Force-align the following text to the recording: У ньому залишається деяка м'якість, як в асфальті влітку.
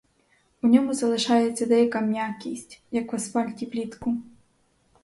У 0.61 0.67
ньому 0.67 0.93
залишається 0.93 1.65
деяка 1.65 2.01
м'якість, 2.01 2.81
як 2.91 3.13
в 3.13 3.15
асфальті 3.15 3.65
влітку. 3.65 4.17